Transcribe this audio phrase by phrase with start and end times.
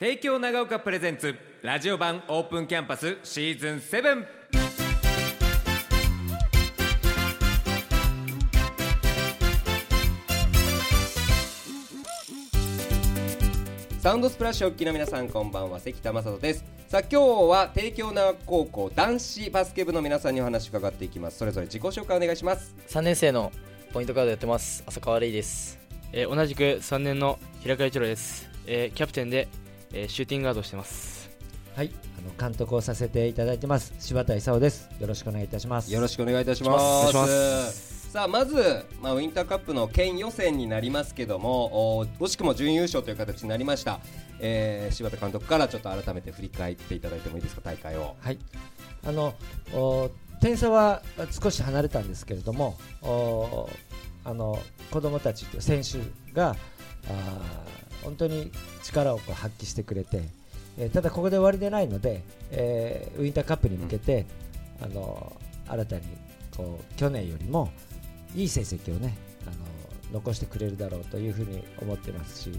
[0.00, 4.26] 帝京長岡プレゼンツラジオ版オープンキャンパスシーズン7
[13.98, 15.80] サウンドスプラッシュお聞きの皆さんこんばんは。
[15.80, 16.64] 関田正人です。
[16.86, 17.20] さあ今日
[17.50, 21.38] は帝京長岡高校男子バスケ部の皆さんにお話伺っていきます。
[21.38, 22.76] それぞれ自己紹介お願いします。
[22.86, 23.50] 3年生の
[23.92, 24.84] ポイントガードやってます。
[24.86, 25.76] 浅川レイです。
[26.12, 29.48] えー同じく3年の平川一郎です、えーキャプテンで、
[29.92, 31.30] えーシューティングガードをしてます
[31.78, 34.90] はい、あの監督をさせていただいてます柴田勲です。
[34.98, 35.92] よろしくお願いいたします。
[35.92, 36.76] よろしくお願いいたしま
[37.70, 38.10] す。
[38.10, 44.00] さあまず、まあ、ウィンターカップの県予選になりますけどもお惜しくも準優勝という形になりました、
[44.40, 48.38] えー柴田監督からちょっと改めて振り返っていただいてもいいですか大会をはい、
[49.06, 49.34] あの
[49.72, 50.10] お
[50.40, 53.68] 点差は少し離れたんですけれども、お
[54.24, 54.58] あの
[54.90, 55.98] 子供たちと選手
[56.32, 56.56] が
[57.08, 58.50] あー本当に
[58.82, 60.22] 力をこう発揮してくれて、
[60.78, 64.26] えーただここで終わりでないので、えーウィンターカップに向けて、
[64.80, 65.36] あの
[65.68, 66.02] 新たに
[66.56, 67.70] こう去年よりも
[68.34, 69.56] いい成績をねあの
[70.12, 72.58] 残してくれるだろうというふうに思ってますし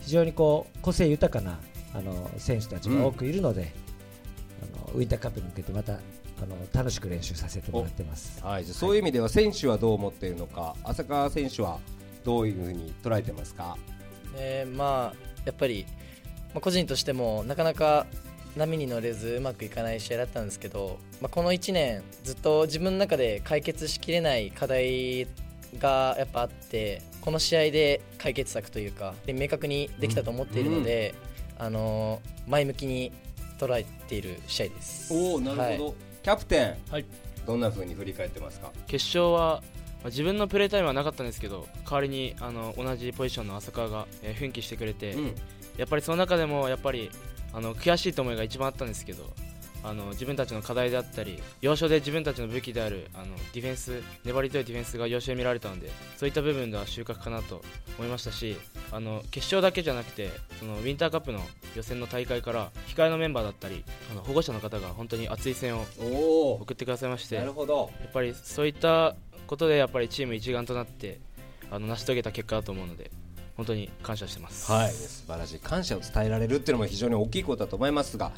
[0.00, 1.58] 非常にこう個性豊かな
[1.94, 3.72] あの選手たちが多くいるので、
[4.62, 5.96] あのウィンターカップに向けてまたあ
[6.46, 8.42] の楽しく練習させてもらってます。
[8.42, 11.78] はい、じゃあそういう意味では選手はどう思っているのか浅川選手は
[12.24, 13.76] どういうふうに捉えてますか？
[14.36, 15.84] えーまあやっぱり、
[16.54, 18.06] まあ、個人としてもなかなか
[18.56, 25.26] 波に乗れずうまくいかない試合だったんですけど、まあ、この1年ずっと自分の中で解決しきれない課題
[25.78, 31.14] がやっぱあってこの試合で解決策というかで明確にできたと思っているので、
[31.58, 33.12] あのー前向きに
[33.58, 35.14] 捉えている試合です。
[35.14, 35.94] おおなるほど、はい。
[36.24, 37.04] キャプテンはい。
[37.46, 38.72] どんなふうに振り返ってますか？
[38.88, 39.62] 決勝は、
[40.02, 45.34] まあ自分のプレータイムはなかったんですけど代わりにあの同じポジションの浅川が、えー奮起してくれて、うん。
[45.76, 47.10] やっぱりその中でもやっぱり
[47.52, 49.24] あの悔しいと思いが一番あったんですけど
[49.84, 57.62] あの自分たちの課題であったり要所で自分たちの武器であるあのディフェンス粘り強いディフェンスが要所で見られたのでそういった部分では収穫かなと
[57.98, 58.56] 思いましたし
[58.92, 60.30] あの決勝だけじゃなくて
[60.60, 61.40] そのウィンターカップの
[61.74, 65.84] 予選の大会から控えのメンバーだったりあの保護者の方が本当に熱い声援を
[66.60, 67.90] 送ってくださいましてなるほど。
[68.00, 69.16] やっぱりそういった
[69.46, 71.20] ことでやっぱりチーム一丸となって
[71.70, 73.10] あの成し遂げた結果だと思うので
[73.56, 74.70] 本当に感謝してます。
[74.70, 78.32] はい、素晴らしい感謝を伝えられるっていうのも非常に大きいことだと思いますが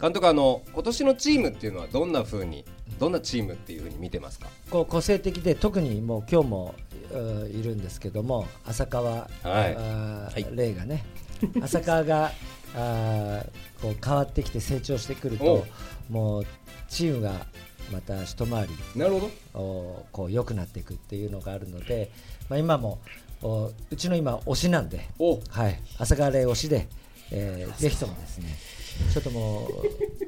[0.00, 2.64] 監督あの今年のチームっていうのはどんな風に
[2.98, 4.48] どんなチームっていう風に見てますか？
[4.70, 6.74] こう個性的で特にもう今日も
[7.12, 11.04] ういるんですけども浅川、あーレイがね
[11.62, 12.32] 浅川が
[12.76, 15.66] あーこう変わってきて成長してくるおと
[16.10, 16.46] もう
[16.88, 17.32] チームが
[17.92, 19.30] また一回りなるほど。
[19.60, 22.10] おこう良くなっていくっていうのがあるので、
[22.48, 23.00] まあ、今も
[23.42, 26.88] おうちの今推しなんで、おはい、朝川レイ推しで、
[27.30, 28.56] えーぜひともですね
[29.12, 29.70] ちょっともう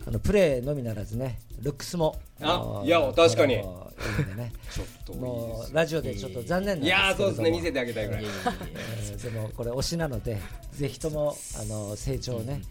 [0.06, 3.56] あのプレーのみならずねルックスもおあいや確かに。
[3.56, 4.52] ね
[5.14, 7.50] もうラジオでちょっと残念なんいやーそうですね。
[7.50, 8.24] 見せて、てあげたいぐらい。
[8.24, 10.38] えーでもこれ推しなので
[10.72, 12.62] ぜひともあの成長をね、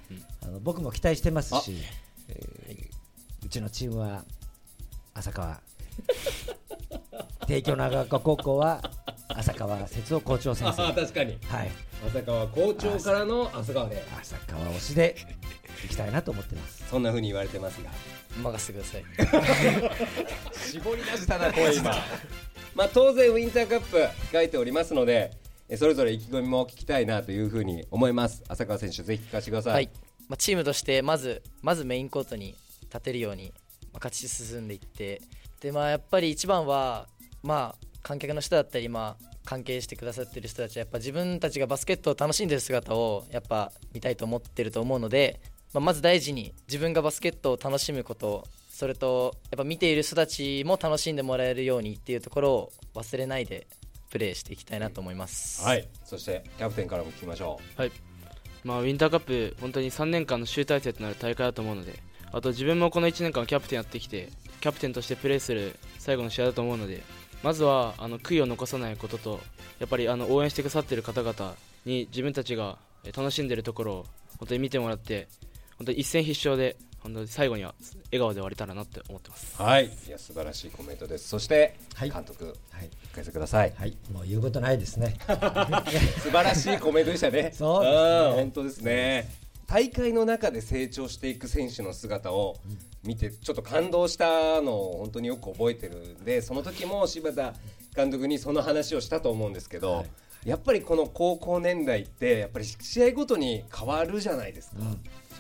[0.44, 1.78] あの僕も期待してますし、
[2.30, 2.88] えー
[3.46, 4.26] うちのチームは
[5.14, 5.62] 浅川。
[7.48, 8.82] 帝京長岡高校は
[9.30, 10.84] 浅川節夫校長先生。
[10.88, 11.38] あ確かに。
[11.48, 11.72] はい。
[12.08, 14.04] 浅川校長からの浅川で。
[14.20, 15.16] 浅川推しで
[15.86, 16.84] いきたいなと思ってます。
[16.90, 17.92] そんな風に言われてますが。
[18.42, 19.04] 任せてください。
[20.72, 21.96] 絞り出したな声今。
[22.76, 23.98] まあ当然ウィンターカップ
[24.32, 25.32] 控えておりますので
[25.70, 28.44] えそれぞれ意気込みも聞きたいなという風に思います。
[28.48, 29.90] 浅川選手ぜひ聞かせてください、はい。
[30.30, 33.54] まあ、チームとしてまずまずメインコートに立てるように、
[33.92, 35.22] まあ、勝ち進んでいって。
[35.60, 37.08] で、まあ、やっぱり一番は、
[37.44, 45.42] まあ、観客の人だったり、まあ、関係してくださってる人たちはやっぱ自分たちがバスケットを楽しんでる姿をやっぱ見たいと思ってると思うので、
[45.78, 53.68] まあ、まず大事に自分がバスケットを楽しむことそれとやっぱ見ている人たちも楽しんでもらえるようにっていうところを忘れないで
[54.10, 55.64] プレーしていきたいなと思います。
[55.64, 57.92] はい、そしてキャプテンからも聞きましょはい。
[58.64, 62.00] まあ、ウィンターカップ、本当に3年間の集大成となる大会だと思うので、
[62.32, 64.30] あと自分もこの1年間キャプテンやってきて、
[64.62, 67.04] キャプテンとしてプレーする最後の試合だと思うので、
[67.44, 69.42] まずはあの悔いを残さないことと、
[69.78, 71.54] やっぱりあの応援してくださっている方々
[71.86, 74.06] に自分たちがえ楽しんでいるところを
[74.40, 75.28] 本当に見てもらって、
[75.78, 77.74] 本当に一戦必勝で、本当に最後には
[78.06, 79.56] 笑顔で終われたらなって思ってます。
[79.60, 79.86] うはい。
[79.86, 81.30] いや素晴らしいコメントです。
[81.30, 82.10] そして、はい。
[82.10, 83.74] 監督はい、聞かせてください。
[83.78, 85.16] はい、もう言うことないですね。
[86.22, 87.52] 素晴らしいコメントでしたね。
[87.54, 88.32] そうですね。
[88.32, 89.48] ん本当ですね。
[89.68, 92.56] 大会の中で成長していく選手の姿を
[93.04, 97.54] 見てちょっと感動したのを本当によく覚えてるんでその時も柴田
[97.94, 100.06] 監督にその話をしたと思うんですけど、
[100.46, 104.78] やっぱりこの高校年代ってやっぱり試合ごとに変わるじゃないですか、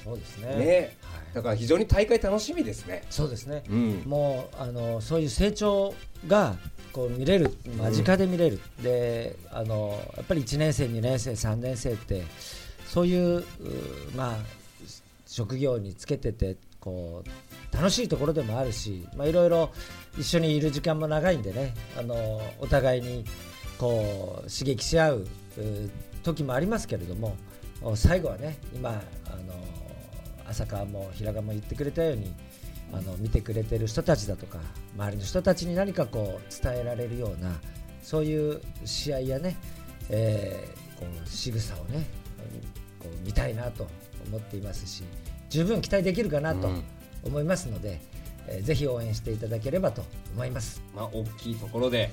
[0.07, 0.55] そうですね。
[0.55, 0.97] ね。
[1.01, 1.35] はい。
[1.35, 3.03] だから非常に大会楽しみですね。
[3.09, 3.63] そうですね。
[3.69, 4.03] うん。
[4.05, 5.93] もうあのそういう成長
[6.27, 6.55] が
[6.91, 12.23] こう見れる間近で見れる、であのやっぱり1年生、2年生、3年生って
[12.87, 13.45] そういうう
[14.15, 14.35] まあ
[15.27, 19.71] 職業につけててこう楽しいところでもあるし、まあ、いろいろ
[20.17, 23.25] 一緒にいる時間も長いんでねあのお互いに
[23.77, 25.27] こう刺激し合う
[25.57, 25.91] う
[26.23, 27.35] 時もありますけれども
[27.81, 29.53] お最後はね今あの
[30.49, 32.33] 浅川も平川も言ってくれたように
[32.93, 34.59] あの見てくれてる人たちだとか
[34.95, 37.53] 周りの人たちに何かこう伝えられるような
[38.01, 39.57] そういう試合やね、
[40.09, 42.07] えーこう仕草をね
[42.97, 43.87] こう見たいなと
[44.29, 45.03] 思っていますし
[45.49, 46.83] 十分期待できるかなとうん
[47.23, 47.99] 思いますので、
[48.47, 50.03] えーぜひ応援していただければと
[50.33, 50.81] 思います。
[50.95, 52.09] まあ、大きいところで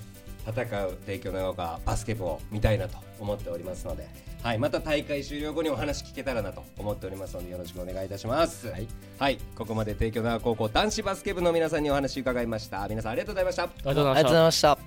[0.46, 4.06] 戦う帝京長岡バスケ部を見たいなと思っておりますので、
[4.42, 8.70] はい、また大会終了後にお話聞けたらなと思っておりますのでよろしくお願いいたします。
[9.18, 12.86] はい、ここまで帝京長岡高校男子バスケ部の皆さんにお話伺いました。
[12.88, 13.62] 皆さんありがとうございました。
[13.64, 14.78] ありがとうございました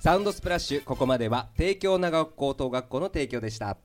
[0.00, 3.76] サウンドスプラッシュここまでは帝京長岡高等学校の提供でした。